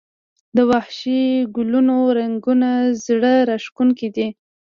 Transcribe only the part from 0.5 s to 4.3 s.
د وحشي ګلونو رنګونه زړه راښکونکي دي